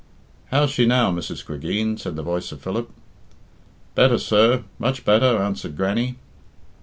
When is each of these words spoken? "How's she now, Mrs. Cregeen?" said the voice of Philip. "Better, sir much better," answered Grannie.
"How's 0.47 0.71
she 0.71 0.87
now, 0.87 1.11
Mrs. 1.11 1.45
Cregeen?" 1.45 1.95
said 1.95 2.15
the 2.15 2.23
voice 2.23 2.51
of 2.51 2.59
Philip. 2.59 2.89
"Better, 3.93 4.17
sir 4.17 4.63
much 4.79 5.05
better," 5.05 5.37
answered 5.39 5.77
Grannie. 5.77 6.15